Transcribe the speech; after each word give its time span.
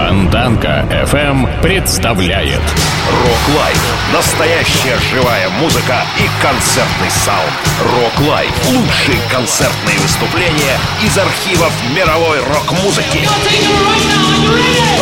Фонтанка 0.00 0.86
FM 1.04 1.60
представляет 1.60 2.58
Рок 2.58 3.56
Лайф. 3.58 3.78
Настоящая 4.14 4.98
живая 4.98 5.50
музыка 5.60 6.02
и 6.16 6.22
концертный 6.42 7.10
саунд. 7.10 7.52
Рок 7.84 8.18
Лайф. 8.26 8.50
Лучшие 8.70 9.18
концертные 9.30 9.98
выступления 9.98 10.78
из 11.04 11.18
архивов 11.18 11.70
мировой 11.94 12.38
рок-музыки. 12.38 13.28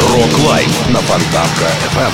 Рок 0.01 0.39
Лайф 0.49 0.89
на 0.89 0.99
Фонтанка 0.99 1.71
FM. 1.95 2.13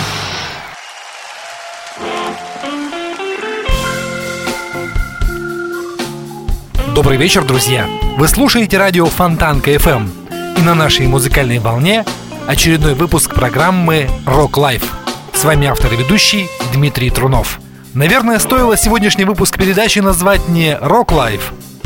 Добрый 6.94 7.16
вечер, 7.16 7.44
друзья! 7.44 7.88
Вы 8.18 8.28
слушаете 8.28 8.76
радио 8.76 9.06
Фонтанка 9.06 9.72
FM. 9.72 10.10
И 10.58 10.60
на 10.60 10.74
нашей 10.74 11.06
музыкальной 11.06 11.58
волне 11.58 12.04
очередной 12.46 12.94
выпуск 12.94 13.34
программы 13.34 14.08
Rock 14.26 14.52
Life. 14.52 14.84
С 15.32 15.44
вами 15.44 15.66
автор 15.66 15.92
и 15.92 15.96
ведущий 15.96 16.48
Дмитрий 16.72 17.10
Трунов. 17.10 17.60
Наверное, 17.94 18.38
стоило 18.38 18.76
сегодняшний 18.76 19.24
выпуск 19.24 19.56
передачи 19.56 20.00
назвать 20.00 20.48
не 20.48 20.72
Rock 20.74 21.08
Life, 21.08 21.42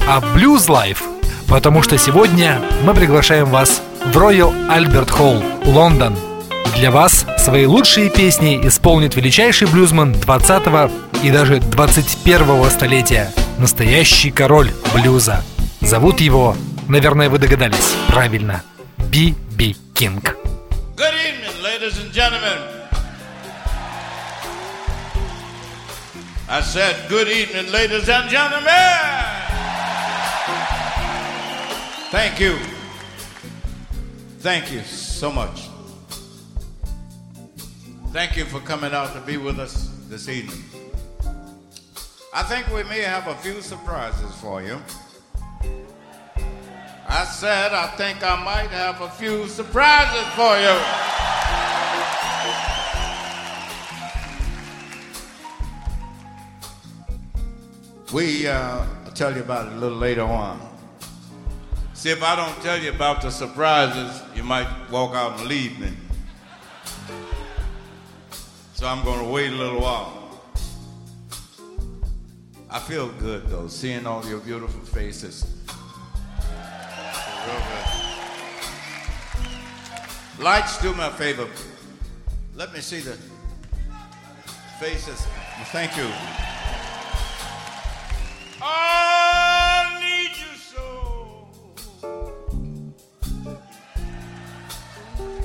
а 0.06 0.20
Blues 0.20 0.68
Life, 0.68 1.02
потому 1.46 1.82
что 1.82 1.96
сегодня 1.98 2.60
мы 2.84 2.94
приглашаем 2.94 3.46
вас 3.46 3.82
в 4.04 4.16
Royal 4.16 4.52
Albert 4.68 5.10
Hall, 5.18 5.42
Лондон. 5.66 6.16
Для 6.76 6.90
вас 6.90 7.26
свои 7.38 7.66
лучшие 7.66 8.10
песни 8.10 8.60
исполнит 8.62 9.16
величайший 9.16 9.68
блюзман 9.68 10.12
20 10.12 10.90
и 11.22 11.30
даже 11.30 11.60
21 11.60 12.70
столетия, 12.70 13.32
настоящий 13.58 14.30
король 14.30 14.70
блюза. 14.94 15.42
Зовут 15.80 16.20
его, 16.20 16.56
наверное, 16.88 17.28
вы 17.28 17.38
догадались, 17.38 17.94
правильно, 18.08 18.62
Би 19.10 19.34
Би 19.56 19.76
Кинг. 19.94 20.36
Good 20.98 21.14
evening, 21.14 21.62
ladies 21.62 21.96
and 22.02 22.12
gentlemen. 22.12 22.58
I 26.48 26.60
said, 26.60 27.08
Good 27.08 27.28
evening, 27.28 27.70
ladies 27.70 28.08
and 28.08 28.28
gentlemen. 28.28 28.66
Thank 32.10 32.40
you. 32.40 32.58
Thank 34.40 34.72
you 34.72 34.80
so 34.80 35.30
much. 35.30 35.68
Thank 38.10 38.36
you 38.36 38.44
for 38.44 38.58
coming 38.58 38.92
out 38.92 39.12
to 39.14 39.20
be 39.20 39.36
with 39.36 39.60
us 39.60 39.94
this 40.08 40.28
evening. 40.28 40.64
I 42.34 42.42
think 42.42 42.66
we 42.74 42.82
may 42.82 43.02
have 43.02 43.28
a 43.28 43.36
few 43.36 43.62
surprises 43.62 44.34
for 44.40 44.64
you. 44.64 44.82
I 47.10 47.24
said 47.24 47.72
I 47.72 47.86
think 47.96 48.22
I 48.22 48.36
might 48.44 48.70
have 48.70 49.00
a 49.00 49.08
few 49.08 49.48
surprises 49.48 50.26
for 50.34 50.58
you. 50.58 50.76
We 58.12 58.46
uh, 58.46 58.84
I'll 59.06 59.12
tell 59.12 59.34
you 59.34 59.40
about 59.40 59.68
it 59.68 59.72
a 59.72 59.76
little 59.76 59.96
later 59.96 60.22
on. 60.22 60.60
See, 61.94 62.10
if 62.10 62.22
I 62.22 62.36
don't 62.36 62.62
tell 62.62 62.78
you 62.78 62.90
about 62.90 63.22
the 63.22 63.30
surprises, 63.30 64.22
you 64.34 64.42
might 64.42 64.68
walk 64.90 65.14
out 65.14 65.40
and 65.40 65.48
leave 65.48 65.80
me. 65.80 65.90
So 68.74 68.86
I'm 68.86 69.02
going 69.02 69.18
to 69.18 69.28
wait 69.28 69.50
a 69.50 69.56
little 69.56 69.80
while. 69.80 70.42
I 72.70 72.78
feel 72.78 73.08
good 73.08 73.48
though, 73.48 73.66
seeing 73.66 74.06
all 74.06 74.24
your 74.26 74.40
beautiful 74.40 74.80
faces. 74.82 75.57
Lights, 80.38 80.80
do 80.80 80.94
me 80.94 81.04
a 81.04 81.10
favor. 81.10 81.48
Let 82.54 82.72
me 82.72 82.80
see 82.80 83.00
the 83.00 83.16
faces. 84.78 85.26
Thank 85.72 85.96
you. 85.96 86.08
I 88.62 89.98
need 90.00 90.36
you 90.38 90.56
so 90.56 91.48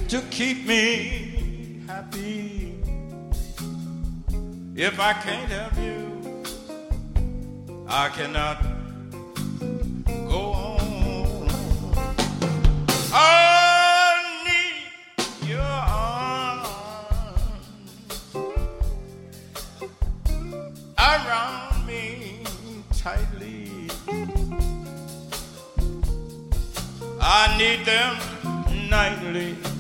to 0.08 0.22
keep 0.30 0.68
me 0.68 1.84
happy. 1.88 2.76
If 4.76 5.00
I 5.00 5.14
can't 5.14 5.50
have 5.50 5.78
you, 5.80 6.44
I 7.88 8.10
cannot 8.10 8.73
nightly 29.34 29.73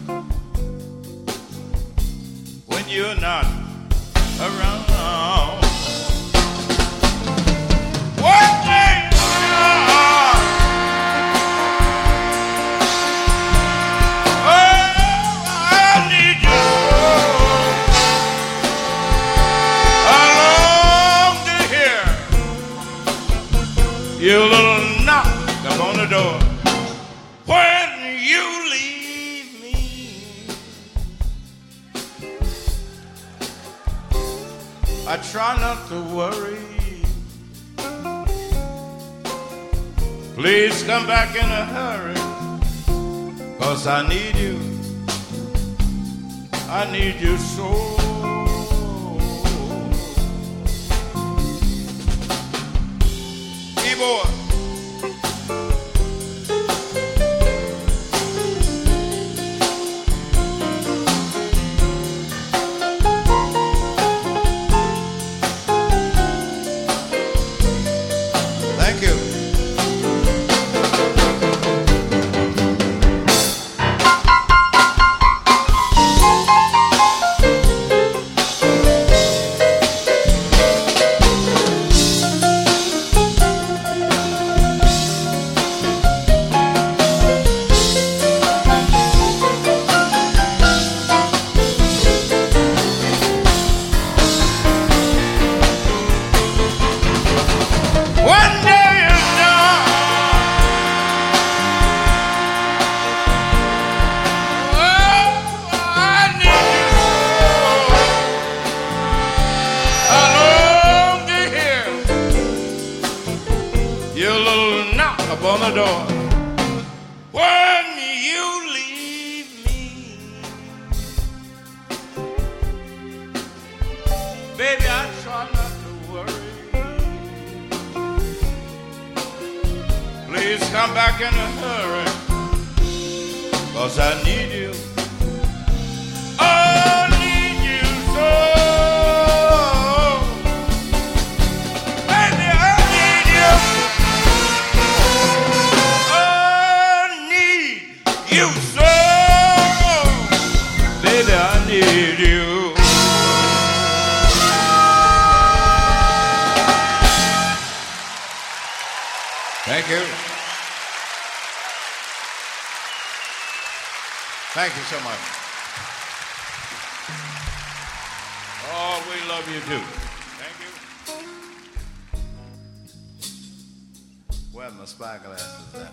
Where 174.63 174.71
my 174.71 174.85
spyglasses 174.85 175.75
at? 175.75 175.91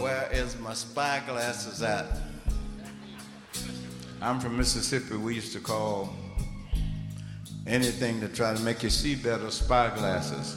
Where 0.00 0.28
is 0.32 0.58
my 0.58 0.72
spyglasses 0.72 1.80
at? 1.86 2.06
I'm 4.20 4.40
from 4.40 4.56
Mississippi. 4.56 5.16
We 5.16 5.36
used 5.36 5.52
to 5.52 5.60
call 5.60 6.12
anything 7.68 8.20
to 8.20 8.26
try 8.26 8.52
to 8.52 8.60
make 8.62 8.82
you 8.82 8.90
see 8.90 9.14
better 9.14 9.46
spyglasses. 9.46 10.56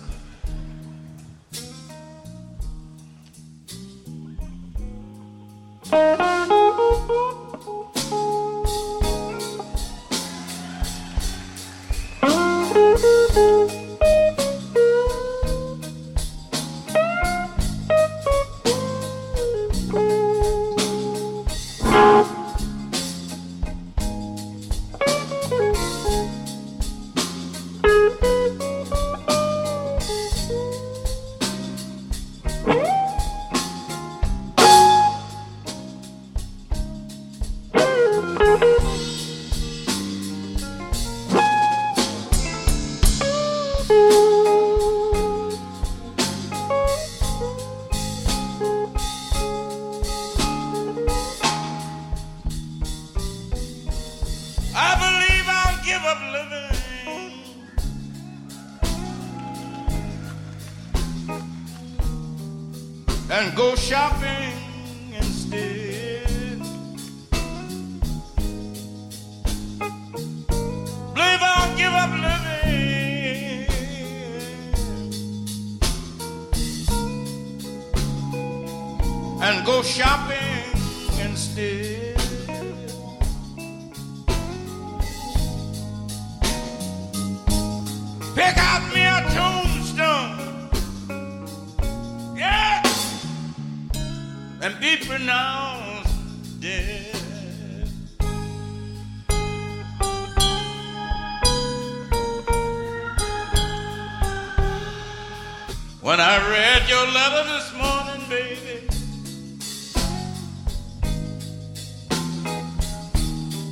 When 106.07 106.21
I 106.21 106.37
read 106.49 106.87
your 106.87 107.05
letter 107.05 107.43
this 107.51 107.73
morning, 107.73 108.29
baby, 108.29 108.87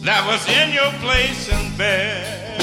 that 0.04 0.22
was 0.28 0.46
in 0.50 0.74
your 0.74 0.92
place 1.00 1.48
in 1.48 1.78
bed. 1.78 2.60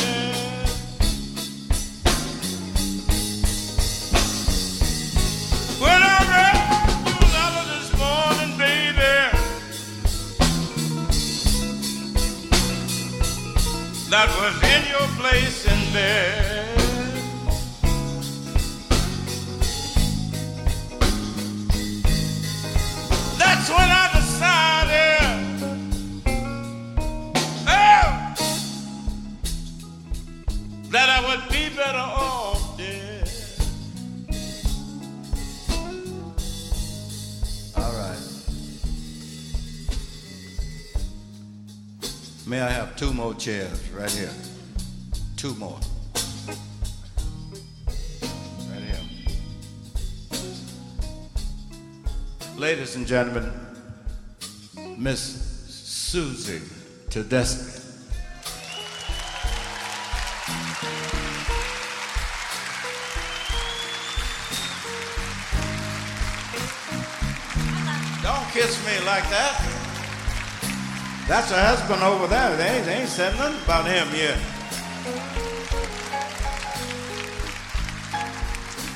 When 5.80 6.02
I 6.02 6.18
read 6.36 6.58
your 7.08 7.24
letter 7.32 7.64
this 7.72 7.88
morning, 7.96 8.52
baby, 8.58 9.14
that 14.10 14.28
was 14.36 14.54
in 14.74 14.82
your 14.90 15.08
place 15.16 15.64
in 15.64 15.92
bed. 15.94 16.41
Chairs 43.42 43.90
right 43.90 44.08
here? 44.12 44.30
Two 45.36 45.52
more. 45.56 45.80
Right 48.70 48.82
here. 48.84 49.00
Ladies 52.56 52.94
and 52.94 53.04
gentlemen, 53.04 53.50
Miss 54.96 55.20
Susie 55.68 56.60
Tedeschi. 57.08 57.71
That's 71.28 71.50
her 71.50 71.64
husband 71.64 72.02
over 72.02 72.26
there. 72.26 72.56
They 72.56 72.68
ain't, 72.68 72.84
they 72.84 72.94
ain't 72.94 73.08
said 73.08 73.36
nothing 73.36 73.62
about 73.62 73.86
him 73.86 74.08
yet. 74.14 74.38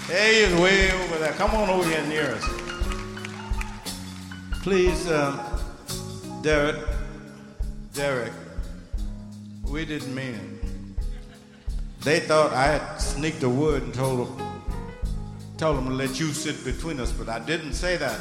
Hey, 0.09 0.47
he's 0.47 0.61
way 0.61 0.92
over 0.92 1.18
there. 1.18 1.33
Come 1.33 1.52
on 1.52 1.71
over 1.71 1.88
here 1.88 2.04
near 2.06 2.33
us. 2.33 2.45
Please, 4.62 5.11
um, 5.11 5.40
Derek. 6.42 6.76
Derek. 7.92 8.33
We 9.64 9.85
didn't 9.85 10.14
mean 10.14 10.35
it. 10.35 10.56
They 12.02 12.21
thought 12.21 12.52
I 12.52 12.78
had 12.78 12.99
sneaked 12.99 13.42
a 13.42 13.49
word 13.49 13.83
and 13.83 13.95
told 13.95 14.28
them, 14.28 14.62
told 15.59 15.78
them 15.78 15.88
to 15.88 15.95
let 15.95 16.21
you 16.21 16.28
sit 16.28 16.64
between 16.64 17.00
us, 17.00 17.11
but 17.11 17.28
I 17.28 17.38
didn't 17.40 17.73
say 17.73 17.97
that. 17.97 18.21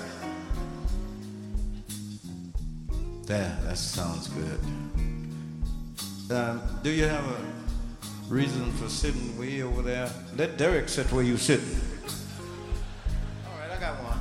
There, 3.25 3.58
that 3.63 3.77
sounds 3.77 4.27
good. 4.27 4.60
Um, 6.29 6.62
do 6.84 6.91
you 6.91 7.05
have 7.05 7.25
a 7.25 7.38
reason 8.29 8.72
for 8.74 8.88
sitting 8.88 9.36
way 9.39 9.63
over 9.63 9.82
there? 9.82 10.12
Let 10.38 10.58
Derek 10.58 10.89
sit 10.89 11.12
where 11.12 11.24
you 11.24 11.38
sitting. 11.38 11.65
All 13.48 13.60
right, 13.60 13.72
I 13.75 13.79
got 13.79 13.96
one. 14.03 14.20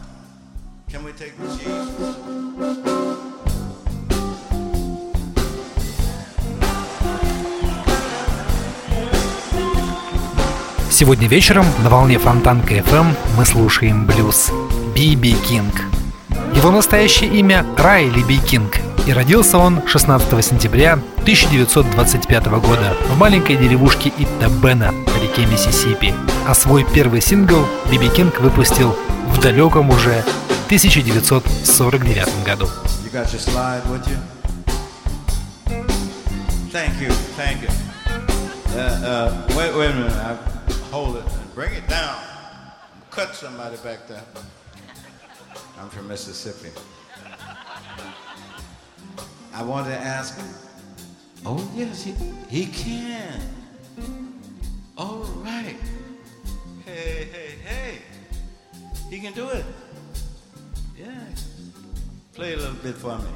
Can 0.89 1.05
we 1.05 1.13
take 1.13 1.37
the 1.37 1.49
cheese? 1.59 3.05
Сегодня 10.91 11.29
вечером 11.29 11.67
на 11.83 11.91
волне 11.91 12.19
Фонтанка 12.19 12.75
FM 12.75 13.15
мы 13.37 13.45
слушаем 13.45 14.07
блюз 14.07 14.51
Биби 14.95 15.35
Кинг. 15.47 15.75
Его 16.55 16.71
настоящее 16.71 17.31
имя 17.31 17.67
Райли 17.77 18.23
Би 18.23 18.39
Кинг, 18.39 18.79
и 19.07 19.13
родился 19.13 19.59
он 19.59 19.87
16 19.87 20.45
сентября 20.45 20.95
1925 20.95 22.47
года 22.47 22.97
в 23.09 23.19
маленькой 23.19 23.57
деревушке 23.57 24.13
Иттабена 24.19 24.93
на 24.93 25.23
реке 25.23 25.47
Миссисипи. 25.47 26.15
А 26.47 26.55
свой 26.55 26.85
первый 26.85 27.21
сингл 27.21 27.67
Биби 27.91 28.09
Кинг 28.09 28.41
выпустил 28.41 28.97
в 29.29 29.41
далеком 29.41 29.91
уже 29.91 30.25
1949 30.67 32.45
году. 32.45 32.69
You? 37.01 37.13
Thank 37.37 37.63
you. 37.63 37.69
Uh, 38.75 38.81
uh. 39.05 39.45
I'm 45.79 45.91
from 45.91 46.09
Mississippi. 46.09 46.71
I 49.55 49.63
wanted 49.63 49.91
to 49.91 49.99
ask 50.01 50.37
him. 50.37 50.49
Oh 51.47 51.71
yes, 51.77 52.03
he 52.03 52.13
he 52.49 52.67
can. 52.67 53.41
All 54.99 55.23
right. 55.45 55.77
Hey, 56.85 57.29
hey, 57.33 57.55
hey. 57.65 57.99
He 59.11 59.21
can 59.21 59.33
do 59.33 59.49
it. 59.51 59.65
Yeah. 60.99 61.07
Play 62.35 62.55
a 62.55 62.57
little 62.57 62.75
bit 62.75 62.97
for 62.97 63.17
me. 63.19 63.31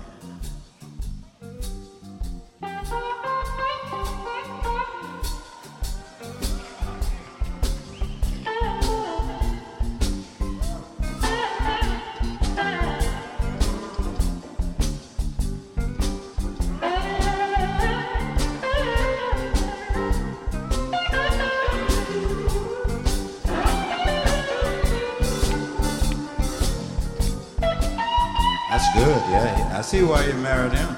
That's 28.78 28.94
good, 28.94 29.23
yeah. 29.32 29.76
I 29.76 29.80
see 29.80 30.04
why 30.04 30.25
you 30.25 30.35
married 30.35 30.73
him. 30.73 30.97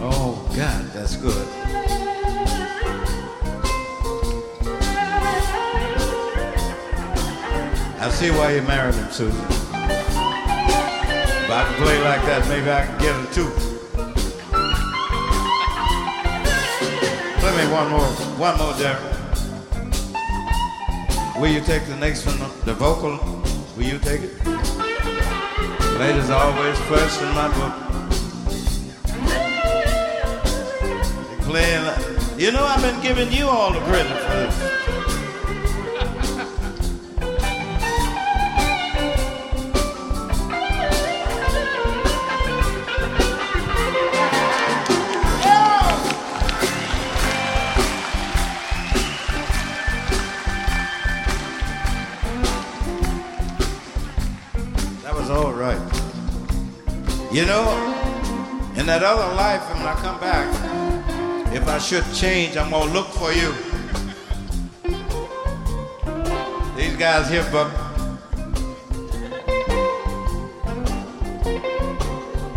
Oh, 0.00 0.50
God, 0.56 0.86
that's 0.94 1.16
good. 1.16 1.46
I 8.00 8.08
see 8.12 8.30
why 8.30 8.54
you 8.54 8.62
married 8.62 8.94
him, 8.94 9.10
Susan. 9.10 9.44
If 9.44 9.70
I 11.50 11.64
can 11.66 11.74
play 11.82 12.00
like 12.02 12.22
that, 12.22 12.48
maybe 12.48 12.70
I 12.70 12.86
can 12.86 12.98
get 12.98 13.14
her 13.14 13.26
too. 13.34 13.50
Play 17.40 17.52
me 17.62 17.70
one 17.70 17.90
more, 17.90 18.08
one 18.38 18.56
more, 18.56 18.72
Derek. 18.78 19.19
Will 21.40 21.48
you 21.48 21.62
take 21.62 21.86
the 21.86 21.96
next 21.96 22.26
one, 22.26 22.38
the 22.66 22.74
vocal? 22.74 23.18
Will 23.74 23.84
you 23.84 23.98
take 23.98 24.20
it? 24.20 24.46
Ladies 25.98 26.28
are 26.28 26.52
always 26.52 26.78
first 26.80 27.22
in 27.22 27.28
my 27.34 27.48
book. 27.56 27.74
They 31.50 32.44
you 32.44 32.52
know 32.52 32.62
I've 32.62 32.82
been 32.82 33.00
giving 33.00 33.32
you 33.32 33.48
all 33.48 33.72
the 33.72 33.80
credit 33.80 34.16
for 34.18 34.36
this. 34.36 34.49
That 59.00 59.16
other 59.16 59.34
life, 59.34 59.62
and 59.70 59.78
when 59.78 59.88
I 59.88 59.94
come 59.94 60.20
back, 60.20 61.54
if 61.54 61.66
I 61.66 61.78
should 61.78 62.04
change, 62.12 62.56
I'm 62.56 62.70
gonna 62.70 62.92
look 62.92 63.08
for 63.08 63.32
you. 63.32 63.54
These 66.76 66.96
guys 66.96 67.30
here, 67.30 67.46
Buck. 67.50 67.72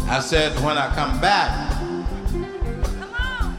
I 0.10 0.20
said 0.20 0.60
when 0.64 0.78
I 0.78 0.94
come 0.94 1.22
back, 1.22 1.70
Come 2.30 3.14
on. 3.14 3.58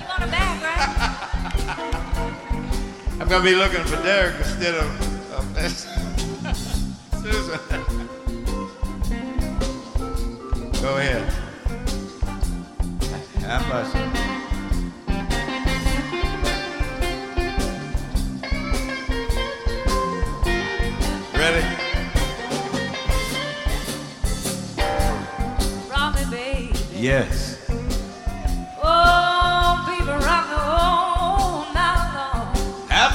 You 0.00 0.06
want 0.08 0.24
a 0.24 0.26
bag, 0.26 0.62
right? 0.62 0.88
I'm 3.20 3.28
gonna 3.28 3.44
be 3.44 3.54
looking 3.54 3.84
for 3.84 4.02
Derek 4.02 4.36
instead 4.38 4.74
of, 4.74 5.07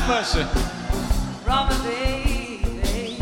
mercy. 0.08 0.44
Me, 1.84 2.60
baby. 2.82 3.18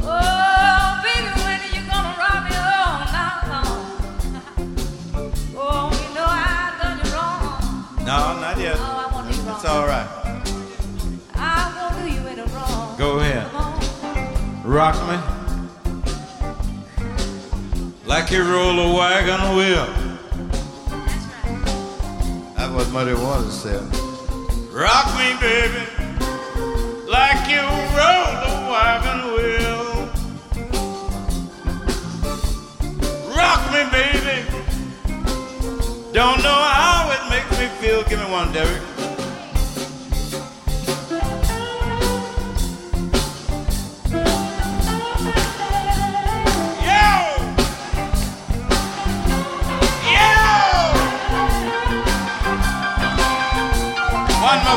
Oh, 0.00 1.00
baby, 1.02 1.30
when 1.42 1.58
are 1.60 1.72
you 1.74 1.82
gonna 1.90 2.18
rock 2.18 2.40
me 2.48 2.54
all 2.56 2.96
night 3.12 3.42
long? 3.50 3.80
Oh, 5.56 5.90
you 5.92 6.08
know 6.14 6.26
I 6.26 6.32
done 6.80 6.98
you 7.04 7.08
wrong. 7.12 7.60
No, 8.06 8.18
not 8.40 8.56
yet. 8.58 8.76
Oh, 8.78 8.82
I 8.82 9.12
won't 9.12 9.26
do 9.30 9.34
you 9.36 9.42
wrong. 9.42 9.56
It's 9.56 9.64
all 9.64 9.86
right. 9.86 10.08
I 11.34 11.36
won't 11.76 11.94
do 11.98 12.04
you 12.14 12.22
any 12.28 12.44
wrong. 12.52 12.96
Go 12.98 13.18
ahead. 13.18 13.46
Rock 14.64 14.96
me. 15.08 15.18
Like 18.06 18.30
you 18.30 18.42
roll 18.44 18.78
a 18.78 18.94
wagon 18.94 19.56
wheel. 19.56 19.86
That's 20.88 21.26
right. 21.26 22.54
That's 22.56 22.72
what 22.72 22.88
Muddy 22.90 23.14
Waters 23.14 23.54
said. 23.54 24.01
Me, 25.18 25.36
baby, 25.40 25.84
like 27.08 27.48
you 27.48 27.62
roll 27.98 28.28
a 28.48 28.68
wagon 28.70 29.20
wheel. 29.34 30.08
Rock 33.36 33.62
me, 33.72 33.82
baby. 33.90 34.36
Don't 36.12 36.42
know 36.42 36.60
how 36.78 37.10
it 37.10 37.30
makes 37.30 37.50
me 37.58 37.66
feel. 37.80 38.02
Give 38.04 38.18
me 38.18 38.26
one, 38.30 38.52
Derek. 38.52 38.91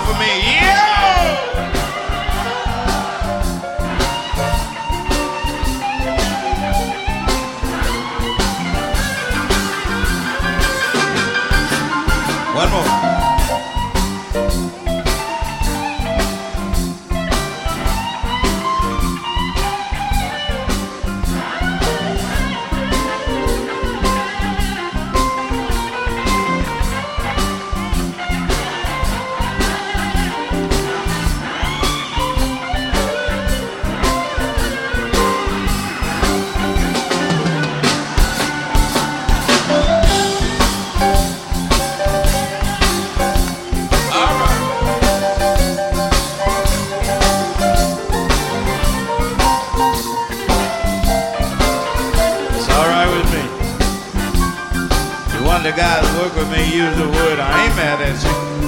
For 0.04 0.14
me. 0.20 0.60
Yo! 0.60 0.95
The 55.64 55.72
guys 55.72 56.06
work 56.20 56.36
with 56.36 56.52
me, 56.52 56.64
use 56.76 56.96
the 56.96 57.08
word. 57.08 57.40
I 57.40 57.66
ain't 57.66 57.76
mad 57.76 58.00
at 58.00 58.24
you. 58.24 58.65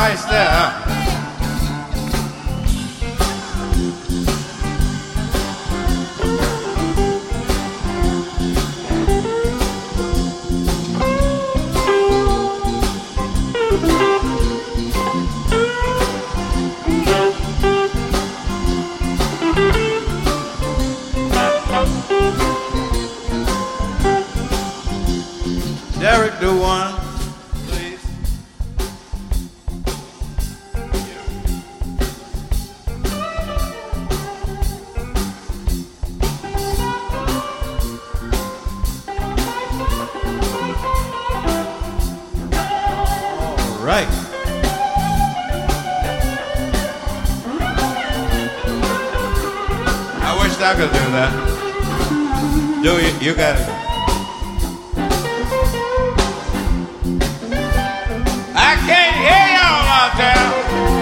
nice 0.00 0.24
there. 0.24 0.79
He's 50.60 50.66
not 50.66 50.76
gonna 50.76 50.92
do 50.92 50.98
that. 51.12 51.32
Do 52.82 52.92
you, 53.00 53.30
you 53.30 53.34
got 53.34 53.56
it. 53.56 53.66
I 58.54 58.76
can't 58.84 59.16
hear 59.24 59.46
y'all 59.56 59.88
out 59.88 60.12
there. 60.20 60.99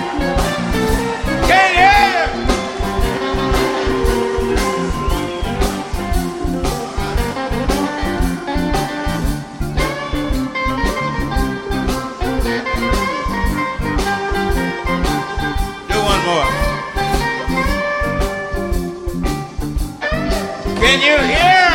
Can 20.88 21.02
you 21.02 21.18
hear? 21.18 21.67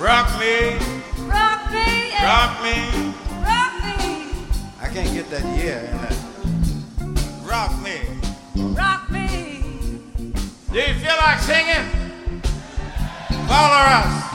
Rock 0.00 0.40
me. 0.40 0.78
Rock 1.28 1.70
me. 1.70 2.14
Rock 2.24 2.62
me. 2.62 3.12
Rock 3.44 3.74
me. 3.84 4.32
I 4.80 4.88
can't 4.90 5.12
get 5.12 5.28
that 5.28 5.44
yeah 5.58 5.90
in 5.90 5.96
that. 6.00 6.16
Rock 7.44 7.70
me. 7.82 8.00
Rock 8.74 9.10
me. 9.10 10.00
Do 10.72 10.78
you 10.78 10.94
feel 10.94 11.16
like 11.18 11.38
singing? 11.40 11.84
Follow 13.46 13.76
us. 13.76 14.29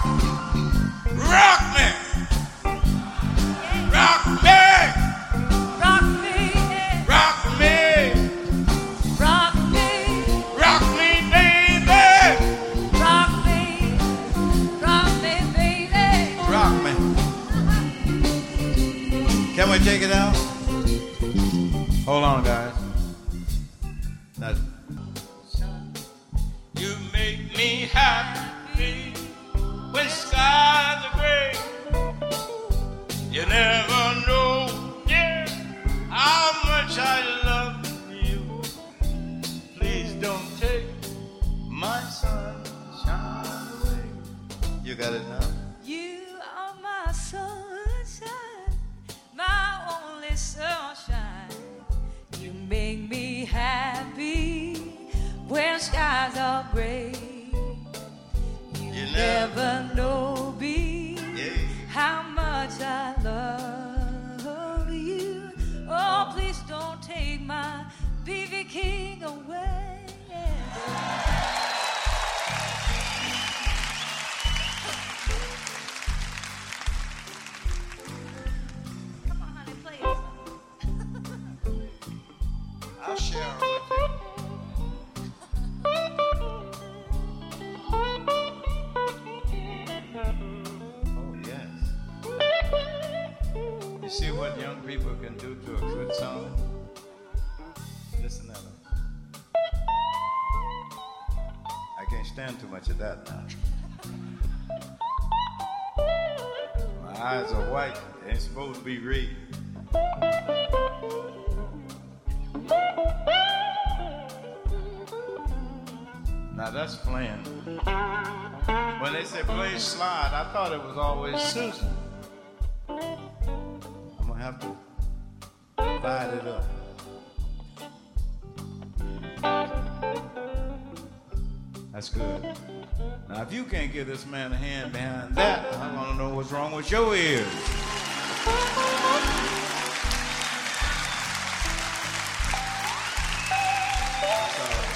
man 134.36 134.52
a 134.52 134.58
hand 134.58 134.92
behind 134.92 135.34
that. 135.34 135.74
I 135.76 135.96
want 135.96 136.10
to 136.10 136.16
know 136.18 136.36
what's 136.36 136.52
wrong 136.52 136.74
with 136.74 136.92
your 136.92 137.16
ears. 137.16 137.48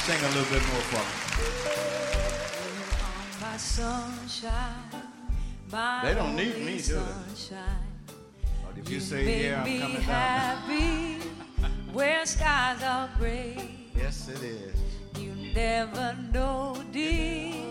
Sing 0.03 0.19
a 0.19 0.31
little 0.35 0.51
bit 0.51 0.63
more 0.67 0.83
for 0.91 1.03
me. 1.07 1.15
They 6.03 6.15
don't 6.15 6.35
need 6.35 6.57
me, 6.65 6.81
do 6.81 6.95
they? 6.95 7.55
Or 8.67 8.73
did 8.75 8.89
you, 8.89 8.95
you 8.95 8.99
say, 8.99 9.43
yeah, 9.45 9.63
I'm 9.63 9.79
coming 9.79 10.01
happy 10.01 11.19
down? 11.61 11.71
where 11.93 12.25
skies 12.25 12.83
are 12.83 13.09
gray. 13.17 13.71
Yes, 13.95 14.27
it 14.27 14.43
is. 14.43 14.75
You 15.17 15.33
never 15.53 16.17
know, 16.33 16.83
dear 16.91 17.68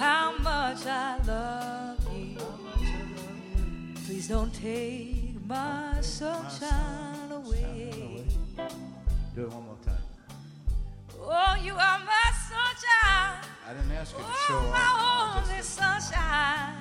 how 0.00 0.32
much 0.38 0.86
I 0.86 1.18
love 1.26 1.98
you. 2.16 2.38
Please 4.06 4.28
don't 4.28 4.52
take 4.54 5.34
my 5.46 5.98
sunshine 6.00 7.30
away. 7.30 8.24
Do 9.34 9.42
it 9.42 9.52
one 9.52 9.64
more 9.66 9.76
time. 9.84 10.06
Oh, 11.20 11.54
you 11.62 11.74
are 11.74 12.00
my 12.12 12.28
sunshine. 12.48 13.44
I 13.68 13.74
didn't 13.74 13.92
ask 13.92 14.16
you 14.16 14.24
to 14.24 14.24
oh, 14.26 14.44
show. 14.46 14.56
Oh, 14.56 14.78
my 14.80 14.90
only 15.36 15.62
sunshine. 15.62 16.74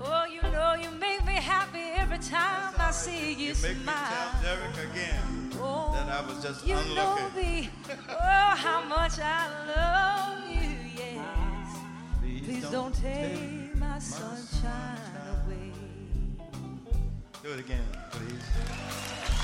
Oh, 0.00 0.26
you 0.26 0.42
know 0.52 0.74
you 0.74 0.90
make 0.90 1.24
me 1.24 1.36
happy 1.54 1.86
every 1.96 2.18
time 2.18 2.74
I 2.78 2.90
see 2.90 3.32
you, 3.32 3.48
you 3.48 3.54
smile. 3.54 3.72
You 3.72 3.78
make 3.78 3.86
me 3.86 3.92
tell 4.12 4.42
Derek 4.44 4.76
again 4.90 5.50
oh, 5.54 5.92
that 5.94 6.08
I 6.10 6.20
was 6.26 6.42
just 6.42 6.66
you. 6.66 6.74
Know 6.94 7.30
me. 7.34 7.70
oh, 8.10 8.52
how 8.64 8.84
much 8.84 9.18
I 9.18 9.40
love 9.66 10.42
you. 10.42 10.47
Please 12.48 12.70
don't 12.70 12.94
take 12.94 13.76
my 13.76 13.98
sunshine 13.98 14.96
away. 15.44 15.70
Do 17.42 17.52
it 17.52 17.60
again, 17.60 17.84
please. 18.10 19.37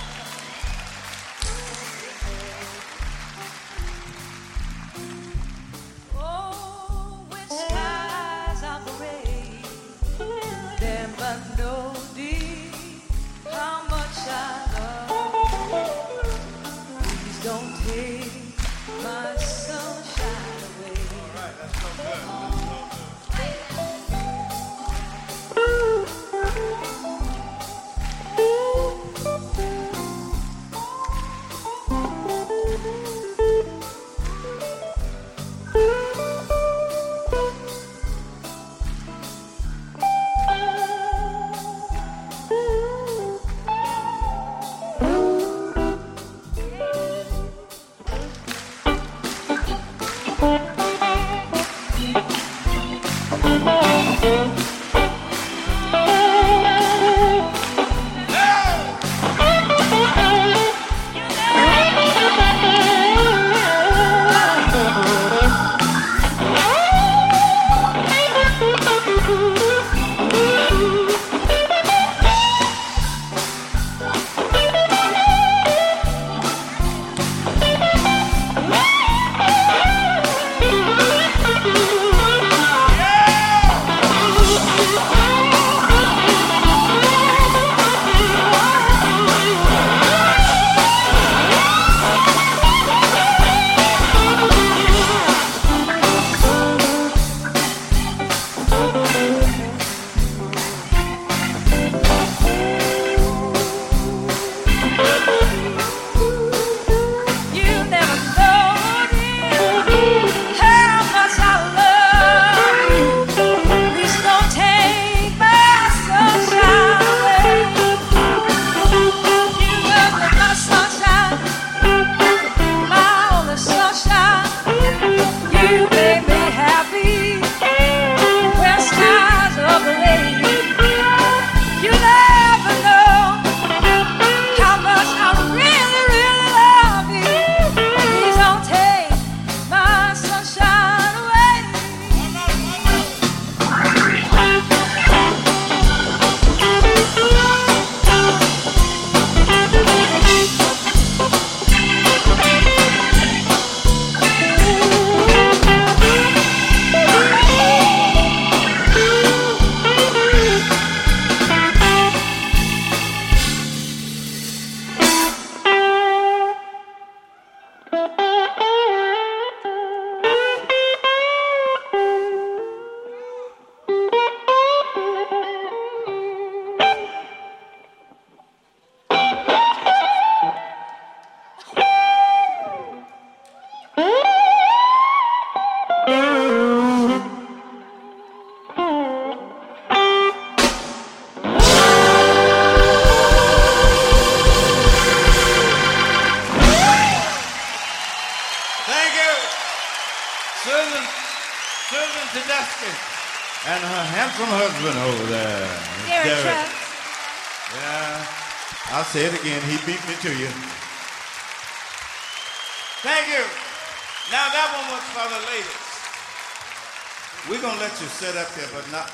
Sit 218.20 218.36
up 218.36 218.48
there, 218.54 218.68
but 218.72 218.86
not. 218.92 219.10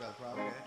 Got 0.00 0.08
a 0.08 0.16
problem 0.18 0.46
there? 0.48 0.64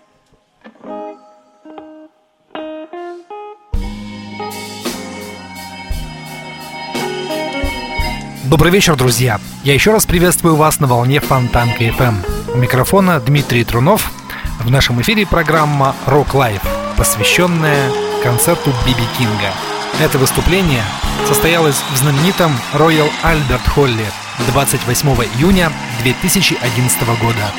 Добрый 8.45 8.71
вечер, 8.71 8.95
друзья! 8.95 9.39
Я 9.63 9.73
еще 9.73 9.91
раз 9.91 10.05
приветствую 10.05 10.55
вас 10.55 10.79
на 10.79 10.87
волне 10.87 11.19
Фонтанка 11.19 11.83
FM. 11.83 12.53
У 12.53 12.57
микрофона 12.57 13.19
Дмитрий 13.19 13.63
Трунов. 13.63 14.11
В 14.59 14.69
нашем 14.69 15.01
эфире 15.01 15.25
программа 15.25 15.95
Rock 16.05 16.33
Live, 16.33 16.61
посвященная 16.95 17.91
концерту 18.21 18.71
Биби 18.85 19.07
Кинга. 19.17 19.53
Это 19.99 20.19
выступление 20.19 20.83
состоялось 21.27 21.81
в 21.93 21.97
знаменитом 21.97 22.51
Royal 22.73 23.09
Albert 23.23 23.67
Холле 23.69 24.05
28 24.47 25.07
июня 25.35 25.71
2011 26.03 27.01
года. 27.21 27.51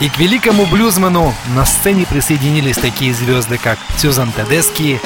И 0.00 0.08
к 0.08 0.18
великому 0.18 0.66
блюзману 0.66 1.34
на 1.54 1.66
сцене 1.66 2.06
присоединились 2.06 2.76
такие 2.76 3.12
звезды, 3.12 3.58
как 3.58 3.78
Сьюзан 3.98 4.32
Тедески, 4.32 4.98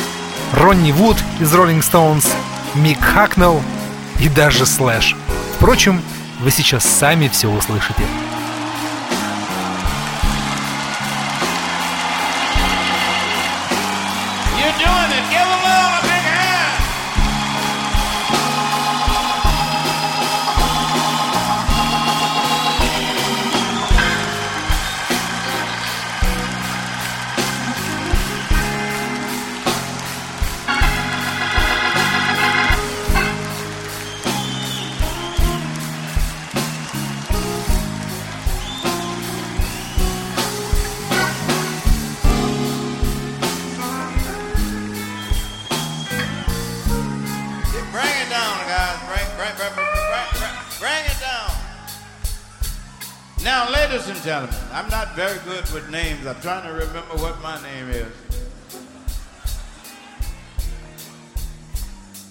Ронни 0.53 0.93
Вуд 0.93 1.17
из 1.41 1.53
Rolling 1.53 1.81
Stones, 1.81 2.27
Мик 2.75 3.01
Хакнелл 3.01 3.61
и 4.21 4.29
даже 4.29 4.67
Слэш. 4.67 5.17
Впрочем, 5.57 6.01
вы 6.41 6.51
сейчас 6.51 6.85
сами 6.85 7.29
все 7.29 7.49
услышите. 7.49 8.03
Very 55.15 55.39
good 55.45 55.71
with 55.71 55.89
names. 55.91 56.27
I'm 56.27 56.41
trying 56.41 56.67
to 56.67 56.73
remember 56.73 57.15
what 57.23 57.41
my 57.41 57.63
name 57.63 57.89
is. 57.89 58.13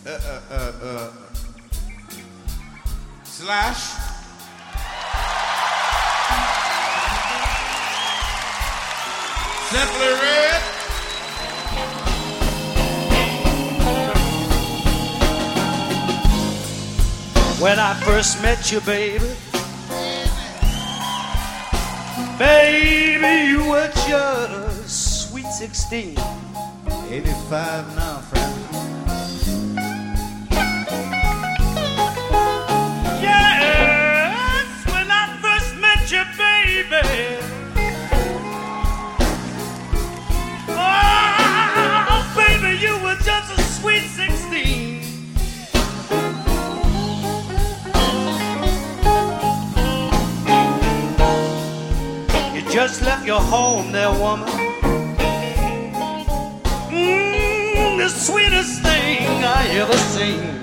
Uh, 0.05 0.09
uh, 0.09 0.41
uh, 0.51 0.73
uh, 0.83 1.11
slash. 3.23 3.93
Simply 9.69 10.07
Red. 10.21 10.61
When 17.61 17.79
I 17.79 17.93
first 18.03 18.41
met 18.41 18.73
you, 18.73 18.81
baby, 18.81 19.29
baby, 22.43 23.51
you 23.51 23.69
were 23.69 23.91
just 24.07 25.29
sweet 25.29 25.45
16. 25.45 26.17
85 27.09 28.02
just 52.87 53.01
left 53.03 53.25
your 53.25 53.39
home 53.39 53.93
there, 53.93 54.11
woman. 54.11 54.49
Mm, 56.91 57.97
the 57.97 58.09
sweetest 58.09 58.81
thing 58.81 59.25
I 59.45 59.67
ever 59.79 59.97
seen. 59.97 60.62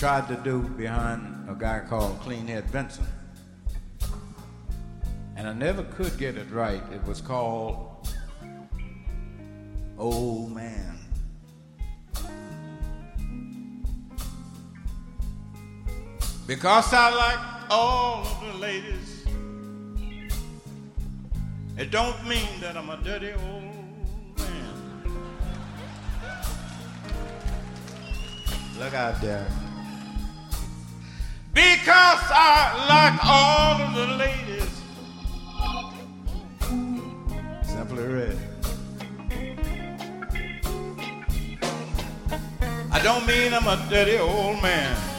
Tried 0.00 0.28
to 0.28 0.36
do 0.36 0.62
behind 0.62 1.46
a 1.46 1.54
guy 1.54 1.82
called 1.86 2.18
Cleanhead 2.20 2.64
Vinson. 2.70 3.04
And 5.36 5.46
I 5.46 5.52
never 5.52 5.82
could 5.82 6.16
get 6.16 6.38
it 6.38 6.50
right. 6.50 6.82
It 6.90 7.04
was 7.04 7.20
called 7.20 8.08
Old 9.98 10.52
Man. 10.52 10.98
Because 16.46 16.94
I 16.94 17.10
like 17.14 17.70
all 17.70 18.22
of 18.24 18.54
the 18.54 18.58
ladies, 18.58 19.26
it 21.76 21.90
don't 21.90 22.26
mean 22.26 22.58
that 22.62 22.74
I'm 22.74 22.88
a 22.88 22.96
dirty 23.04 23.32
old 23.32 24.38
man. 24.38 24.74
Look 28.78 28.94
out 28.94 29.20
there. 29.20 29.46
Because 31.60 32.24
I 32.30 32.72
like 32.88 33.18
all 33.22 33.82
of 33.84 33.92
the 33.94 34.06
ladies. 34.16 34.72
Simply 37.62 38.02
red. 38.02 38.38
I 42.90 43.02
don't 43.02 43.26
mean 43.26 43.52
I'm 43.52 43.66
a 43.66 43.76
dirty 43.90 44.16
old 44.16 44.62
man. 44.62 45.09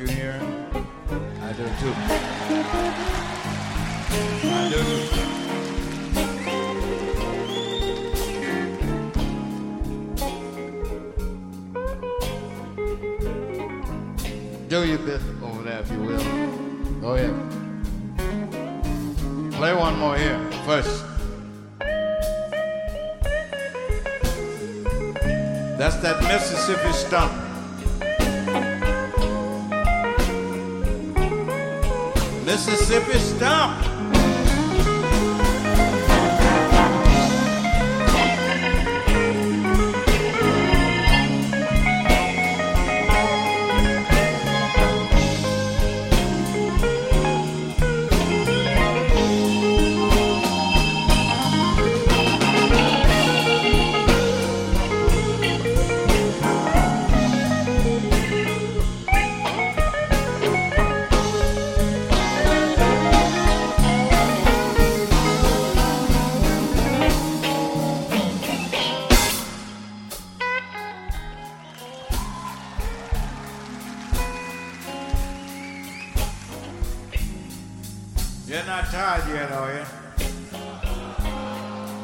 You 0.00 0.49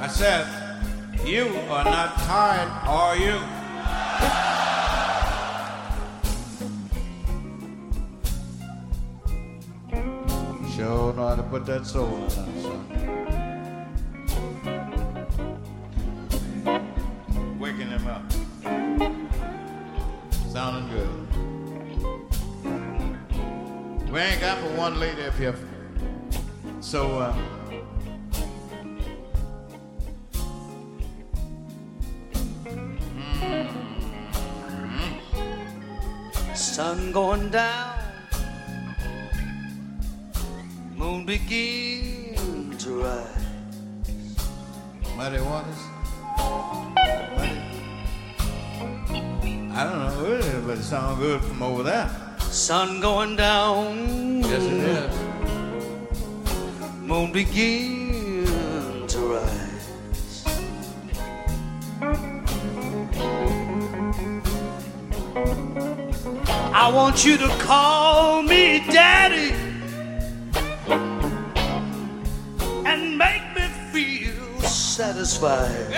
I 0.07 0.09
said, 0.09 0.47
you 1.27 1.49
are 1.69 1.83
not 1.83 2.17
tired, 2.19 2.71
are 2.87 3.17
you? 3.17 3.41
Sure 10.77 11.13
know 11.13 11.27
how 11.27 11.35
to 11.35 11.43
put 11.43 11.67
that 11.67 11.85
soul 11.85 12.07
in 12.07 12.21
that 12.23 12.37
son. 12.63 12.85
Waking 17.59 17.89
him 17.89 18.07
up. 18.07 18.23
Sounding 20.53 20.89
good. 20.95 21.27
We 24.13 24.21
ain't 24.21 24.41
got 24.41 24.63
but 24.63 24.71
one 24.79 25.01
lady 25.01 25.23
up 25.25 25.35
here. 25.35 25.57
So, 26.79 27.19
uh, 27.19 27.56
Sun 36.97 37.13
going 37.13 37.51
down, 37.51 37.93
moon 40.97 41.27
begin 41.27 42.75
to 42.79 42.91
rise. 43.03 43.45
Muddy 45.15 45.41
Waters. 45.43 45.83
Muddy. 47.37 47.61
I 49.77 49.85
don't 49.85 49.99
know 49.99 50.11
who 50.21 50.33
it 50.37 50.45
is, 50.47 50.65
but 50.65 50.79
it 50.79 50.83
sounds 50.83 51.19
good 51.19 51.43
from 51.45 51.63
over 51.63 51.83
there. 51.83 52.09
Sun 52.39 53.03
going 53.03 53.37
down, 53.37 54.41
Yes, 54.41 54.63
it 54.63 54.81
is. 54.97 55.15
moon 57.03 57.31
begin 57.31 57.96
I 66.87 66.89
want 66.89 67.25
you 67.25 67.37
to 67.37 67.49
call 67.59 68.43
me 68.43 68.79
daddy 68.79 69.51
and 72.87 73.19
make 73.19 73.43
me 73.57 73.67
feel 73.91 74.61
satisfied. 74.61 75.91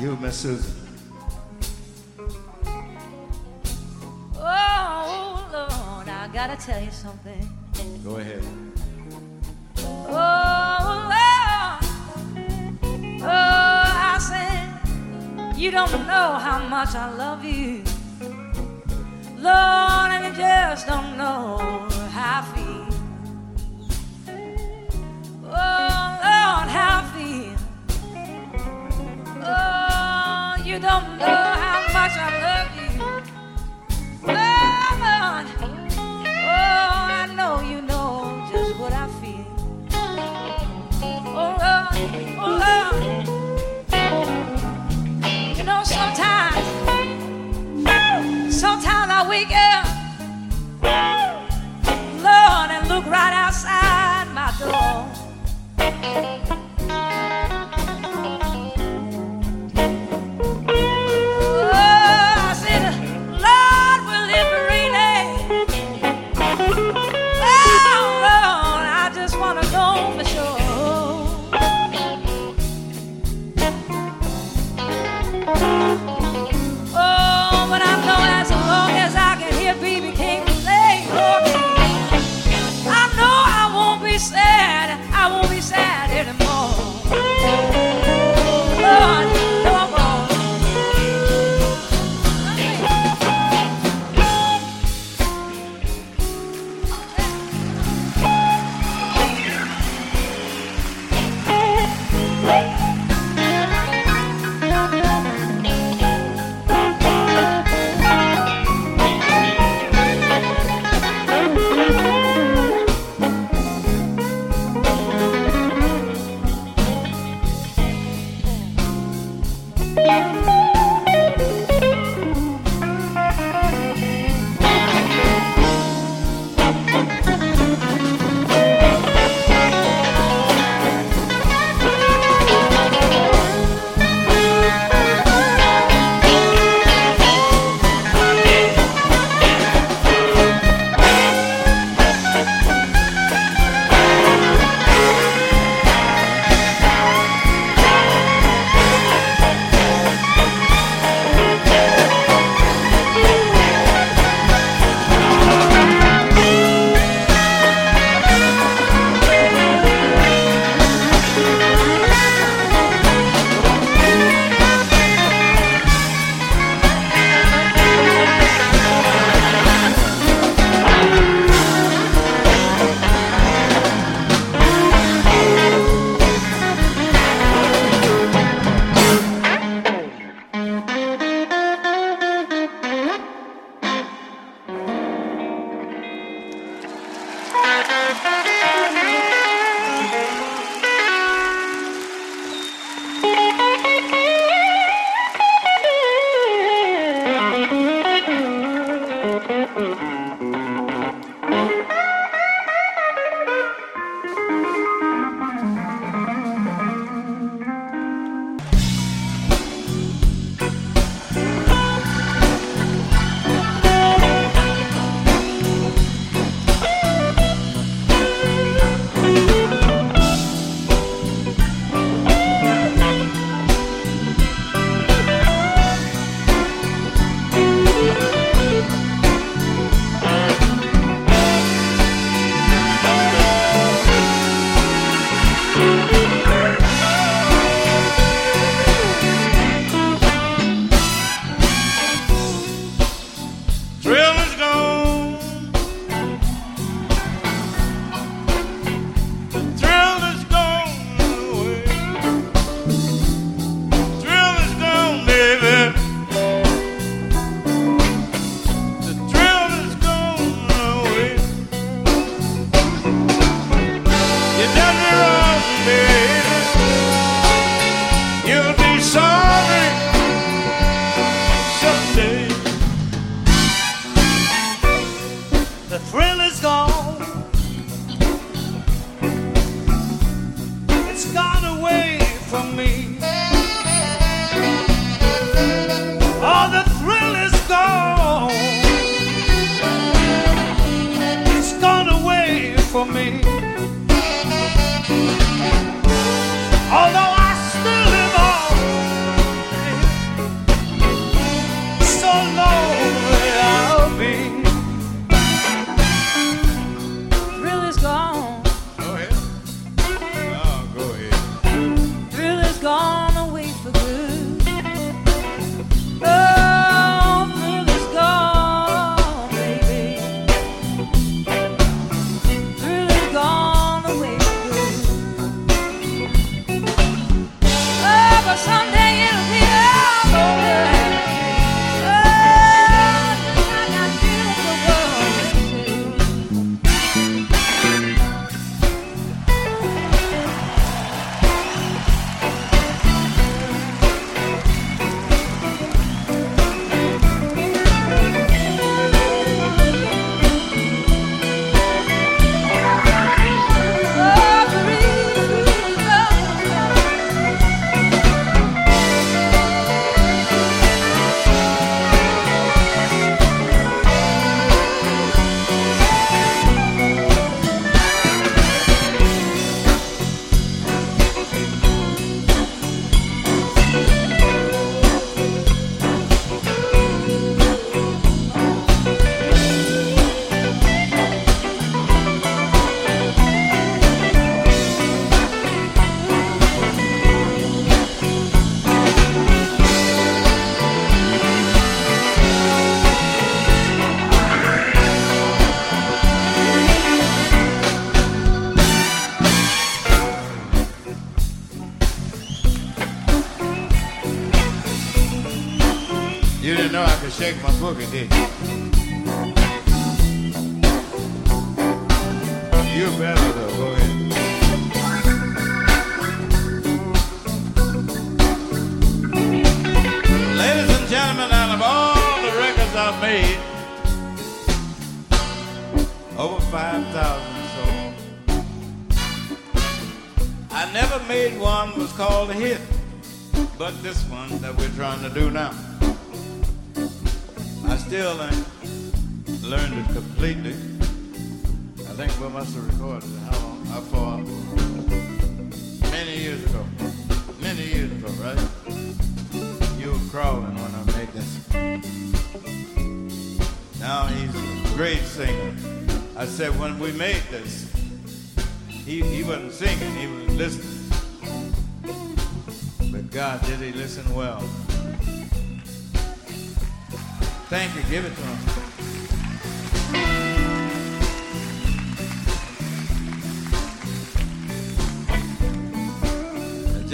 You, 0.00 0.16
Miss 0.16 0.38
Susan. 0.38 0.74
Oh, 4.38 5.46
Lord, 5.52 6.08
I 6.08 6.30
gotta 6.32 6.56
tell 6.56 6.82
you 6.82 6.90
something. 6.90 7.46
Go 8.02 8.16
ahead. 8.16 8.71
don't 15.90 16.06
know 16.06 16.38
how 16.38 16.60
much 16.68 16.94
I 16.94 17.12
love 17.16 17.44
you. 17.44 17.82
Lord, 19.36 20.10
and 20.14 20.24
you 20.26 20.32
just 20.40 20.86
don't 20.86 21.16
know 21.16 21.58
how 22.10 22.40
I 22.40 22.44
feel. 22.54 22.86
Oh, 25.44 26.02
Lord, 26.22 26.68
how 26.76 27.00
I 27.00 27.04
feel. 27.14 27.56
Oh, 29.42 30.54
you 30.64 30.78
don't 30.78 31.18
know 31.18 31.42
how 31.64 31.80
much 31.92 32.14
I 32.16 32.30
love 32.46 32.70
you. 32.76 32.81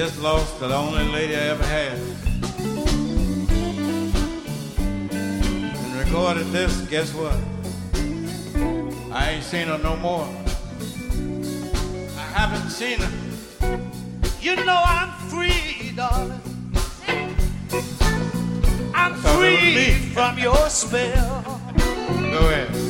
Just 0.08 0.22
lost 0.22 0.58
the 0.58 0.74
only 0.74 1.04
lady 1.08 1.36
I 1.36 1.48
ever 1.52 1.64
had. 1.64 1.98
And 5.04 5.98
recorded 5.98 6.46
this, 6.46 6.80
guess 6.88 7.12
what? 7.12 7.36
I 9.12 9.32
ain't 9.32 9.44
seen 9.44 9.68
her 9.68 9.76
no 9.76 9.96
more. 9.96 10.26
I 12.16 12.26
haven't 12.38 12.70
seen 12.70 13.00
her. 13.00 13.12
You 14.40 14.56
know 14.64 14.80
I'm 14.82 15.12
free, 15.28 15.92
darling. 15.94 16.40
I'm 18.94 19.14
Thought 19.14 19.44
it 19.44 19.50
was 19.52 19.60
free 19.74 19.92
from 20.14 20.38
your 20.38 20.70
spell. 20.70 21.60
Go 22.32 22.48
ahead. 22.48 22.87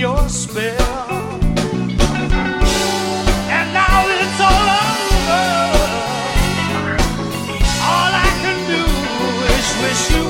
Your 0.00 0.28
spell. 0.30 1.40
And 3.56 3.68
now 3.74 4.08
it's 4.08 4.40
all 4.40 4.68
over. 4.80 5.44
All 7.92 8.12
I 8.26 8.30
can 8.40 8.58
do 8.66 8.82
is 9.56 9.68
wish 9.82 10.02
you 10.16 10.29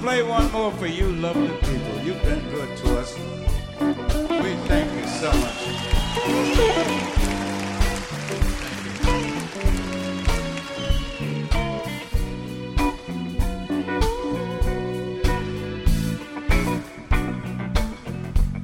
play 0.00 0.22
one 0.22 0.50
more 0.50 0.72
for 0.72 0.86
you, 0.86 1.12
lovely 1.12 1.48
people. 1.58 2.00
You've 2.02 2.22
been 2.22 2.40
good 2.48 2.74
to 2.78 2.98
us. 2.98 3.14
We 3.78 4.54
thank 4.66 4.90
you 4.98 5.06
so 5.06 5.30
much. 5.30 5.58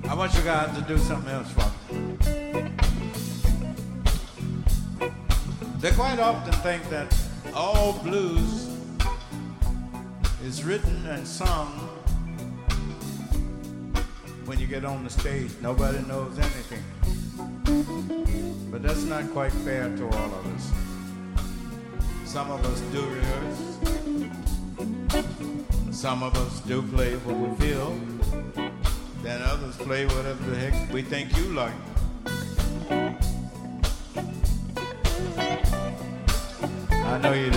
I 0.08 0.14
want 0.14 0.34
you 0.34 0.42
guys 0.42 0.74
to 0.74 0.82
do 0.88 0.96
something 0.96 1.32
else 1.32 1.50
for 1.52 1.68
me. 1.92 2.16
They 5.80 5.90
quite 5.92 6.18
often 6.18 6.54
think 6.62 6.88
that 6.88 7.14
all 7.54 7.92
blues 8.02 8.65
written 10.66 11.06
and 11.06 11.24
sung 11.24 11.68
when 14.46 14.58
you 14.58 14.66
get 14.66 14.84
on 14.84 15.04
the 15.04 15.10
stage. 15.10 15.52
Nobody 15.62 16.00
knows 16.08 16.36
anything. 16.38 16.82
But 18.72 18.82
that's 18.82 19.04
not 19.04 19.30
quite 19.30 19.52
fair 19.52 19.88
to 19.96 20.04
all 20.04 20.30
of 20.34 20.46
us. 20.56 20.72
Some 22.24 22.50
of 22.50 22.66
us 22.66 22.80
do 22.92 23.00
rehearse. 23.06 23.62
Some 25.96 26.24
of 26.24 26.36
us 26.36 26.58
do 26.60 26.82
play 26.82 27.14
what 27.14 27.36
we 27.36 27.54
feel. 27.64 27.96
Then 29.22 29.42
others 29.42 29.76
play 29.76 30.04
whatever 30.06 30.50
the 30.50 30.56
heck 30.58 30.92
we 30.92 31.02
think 31.02 31.36
you 31.36 31.44
like. 31.54 31.74
I 36.90 37.18
know 37.18 37.32
you 37.34 37.50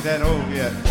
You 0.00 0.04
that 0.04 0.22
old 0.22 0.40
oh, 0.40 0.48
yet. 0.48 0.89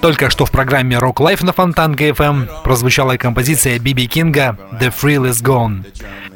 Только 0.00 0.30
что 0.30 0.46
в 0.46 0.50
программе 0.50 0.96
Rock 0.96 1.16
Life 1.16 1.44
на 1.44 1.52
Фонтанка 1.52 2.08
FM 2.08 2.62
прозвучала 2.64 3.16
композиция 3.16 3.78
Биби 3.78 4.06
Кинга 4.06 4.56
«The 4.72 4.90
Thrill 4.90 5.30
Is 5.30 5.42
Gone». 5.42 5.84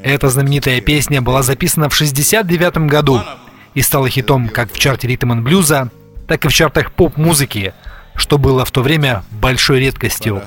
Эта 0.02 0.28
знаменитая 0.28 0.82
песня 0.82 1.22
была 1.22 1.42
записана 1.42 1.88
в 1.88 1.94
69 1.94 2.76
году 2.88 3.22
и 3.72 3.80
стала 3.80 4.10
хитом 4.10 4.48
как 4.48 4.70
в 4.70 4.78
чарте 4.78 5.08
ритм 5.08 5.32
и 5.32 5.36
блюза, 5.40 5.90
так 6.28 6.44
и 6.44 6.48
в 6.48 6.52
чартах 6.52 6.92
поп-музыки, 6.92 7.72
что 8.14 8.36
было 8.36 8.66
в 8.66 8.70
то 8.70 8.82
время 8.82 9.24
большой 9.30 9.80
редкостью. 9.80 10.42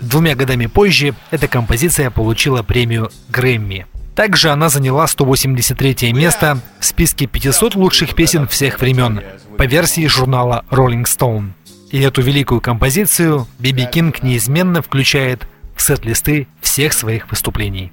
Двумя 0.00 0.36
годами 0.36 0.66
позже 0.66 1.14
эта 1.32 1.48
композиция 1.48 2.10
получила 2.10 2.62
премию 2.62 3.10
Грэмми. 3.28 3.86
Также 4.14 4.50
она 4.50 4.68
заняла 4.68 5.08
183 5.08 6.12
место 6.12 6.58
в 6.78 6.84
списке 6.84 7.26
500 7.26 7.74
лучших 7.74 8.14
песен 8.14 8.46
всех 8.46 8.78
времен 8.80 9.20
по 9.58 9.64
версии 9.64 10.06
журнала 10.06 10.64
Rolling 10.70 11.04
Stone. 11.04 11.50
И 11.92 12.00
эту 12.00 12.22
великую 12.22 12.62
композицию 12.62 13.46
Биби 13.58 13.84
Кинг 13.84 14.22
неизменно 14.22 14.80
включает 14.80 15.46
в 15.76 15.82
сет-листы 15.82 16.48
всех 16.62 16.94
своих 16.94 17.30
выступлений. 17.30 17.92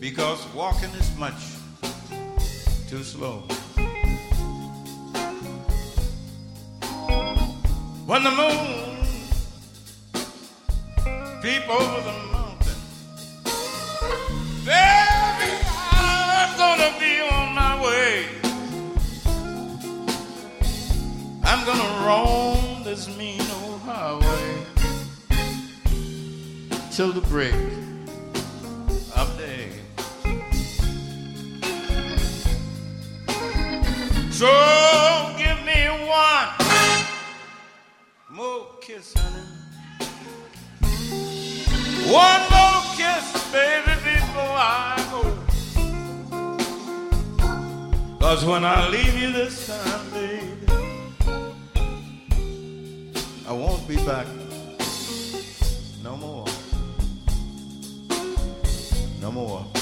Because 0.00 0.46
walking 0.54 0.94
is 0.94 1.10
much 1.18 1.34
too 2.88 3.02
slow. 3.02 3.57
When 8.08 8.24
the 8.24 8.30
moon 8.30 9.04
peep 11.42 11.68
over 11.68 12.00
the 12.00 12.16
mountain. 12.32 12.80
Baby, 14.64 15.50
I'm 15.92 16.56
gonna 16.56 16.90
be 16.98 17.20
on 17.20 17.54
my 17.54 17.78
way. 17.84 18.28
I'm 21.44 21.66
gonna 21.66 22.06
roam 22.06 22.82
this 22.82 23.14
mean 23.18 23.42
old 23.62 23.80
highway 23.82 24.64
till 26.90 27.12
the 27.12 27.20
break 27.28 27.52
of 29.14 29.36
day. 29.36 29.68
So 34.30 34.48
give 35.36 35.62
me 35.66 36.08
one 36.08 36.67
more 38.38 38.66
kiss, 38.80 39.14
honey. 39.16 39.42
One 42.06 42.42
more 42.54 42.82
kiss, 42.94 43.26
baby, 43.50 43.94
before 44.04 44.56
I 44.56 44.96
go. 45.10 45.22
Cause 48.20 48.44
when 48.44 48.64
I 48.64 48.88
leave 48.90 49.18
you 49.18 49.32
this 49.32 49.66
time, 49.66 50.10
baby, 50.10 50.66
I 53.48 53.52
won't 53.52 53.88
be 53.88 53.96
back 53.96 54.28
no 56.04 56.16
more. 56.16 56.46
No 59.20 59.32
more. 59.32 59.77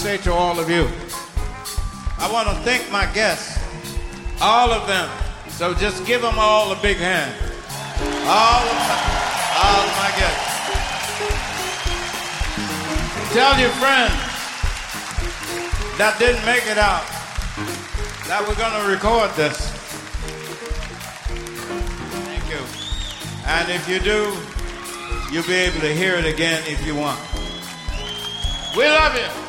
Say 0.00 0.16
to 0.16 0.32
all 0.32 0.58
of 0.58 0.70
you, 0.70 0.88
I 2.16 2.32
want 2.32 2.48
to 2.48 2.54
thank 2.64 2.90
my 2.90 3.04
guests, 3.12 3.60
all 4.40 4.72
of 4.72 4.88
them. 4.88 5.10
So 5.50 5.74
just 5.74 6.06
give 6.06 6.22
them 6.22 6.36
all 6.38 6.72
a 6.72 6.80
big 6.80 6.96
hand. 6.96 7.34
All 8.24 8.64
of 8.64 8.76
my, 8.80 8.96
all 9.60 9.84
of 9.84 9.92
my 10.00 10.10
guests. 10.16 10.48
Tell 13.34 13.60
your 13.60 13.68
friends 13.76 14.16
that 15.98 16.16
didn't 16.18 16.46
make 16.46 16.64
it 16.64 16.78
out 16.78 17.04
that 18.26 18.40
we're 18.48 18.56
going 18.56 18.72
to 18.80 18.88
record 18.88 19.28
this. 19.36 19.68
Thank 22.24 22.48
you. 22.48 22.64
And 23.44 23.68
if 23.70 23.86
you 23.86 24.00
do, 24.00 24.32
you'll 25.30 25.46
be 25.46 25.60
able 25.60 25.80
to 25.80 25.92
hear 25.92 26.14
it 26.14 26.24
again 26.24 26.62
if 26.66 26.86
you 26.86 26.94
want. 26.94 27.20
We 28.74 28.86
love 28.88 29.14
you. 29.14 29.39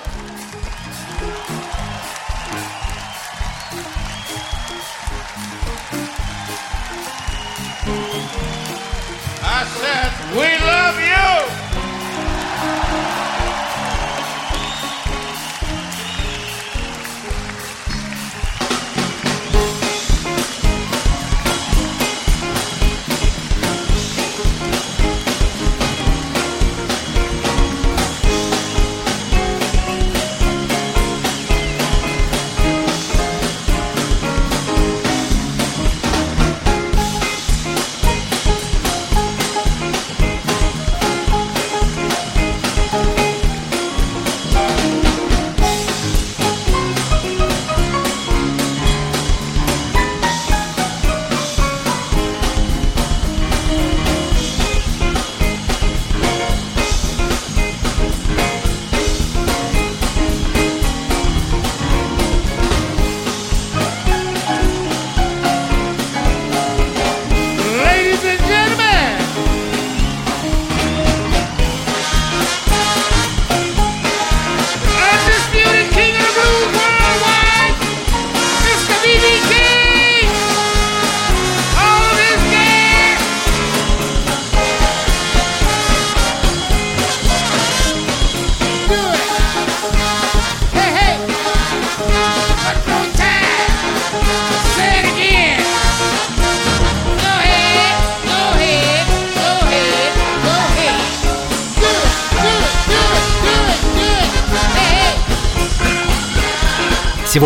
Said, 9.82 10.14
we 10.38 10.46
love 10.60 11.00
you. 11.00 11.70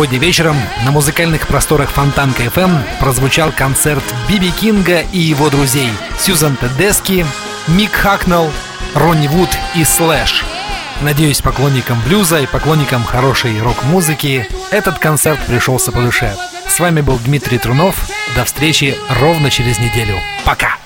Сегодня 0.06 0.24
вечером 0.24 0.56
на 0.84 0.92
музыкальных 0.92 1.48
просторах 1.48 1.90
Фонтанка 1.90 2.44
FM 2.44 2.78
прозвучал 3.00 3.50
концерт 3.50 4.04
Биби 4.28 4.52
Кинга 4.52 5.00
и 5.00 5.18
его 5.18 5.50
друзей 5.50 5.90
Сьюзан 6.20 6.56
Тедески, 6.56 7.26
Мик 7.66 7.90
Хакнелл, 7.90 8.52
Ронни 8.94 9.26
Вуд 9.26 9.48
и 9.74 9.82
Слэш. 9.82 10.44
Надеюсь, 11.00 11.40
поклонникам 11.40 12.00
блюза 12.02 12.38
и 12.38 12.46
поклонникам 12.46 13.02
хорошей 13.02 13.60
рок-музыки 13.60 14.48
этот 14.70 15.00
концерт 15.00 15.44
пришелся 15.44 15.90
по 15.90 16.00
душе. 16.00 16.36
С 16.68 16.78
вами 16.78 17.00
был 17.00 17.18
Дмитрий 17.18 17.58
Трунов. 17.58 18.08
До 18.36 18.44
встречи 18.44 18.96
ровно 19.08 19.50
через 19.50 19.80
неделю. 19.80 20.20
Пока! 20.44 20.85